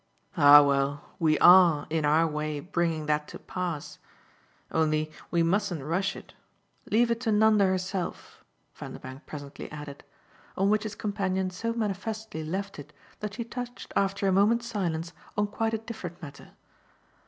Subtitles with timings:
[0.35, 3.99] "Ah well, we ARE, in our way, bringing that to pass.
[4.71, 6.33] Only we mustn't rush it.
[6.89, 8.43] Leave it to Nanda herself,"
[8.73, 10.03] Vanderbank presently added;
[10.57, 15.13] on which his companion so manifestly left it that she touched after a moment's silence
[15.37, 16.49] on quite a different matter.